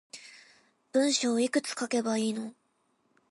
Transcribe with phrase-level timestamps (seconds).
[0.93, 2.55] 文章いくつ書けばいいの